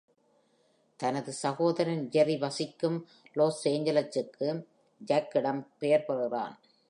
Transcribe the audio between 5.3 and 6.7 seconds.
இடம் பெயர்கிறான்,